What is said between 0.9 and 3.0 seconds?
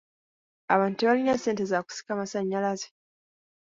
tebalina ssente za kusika masannyalaze.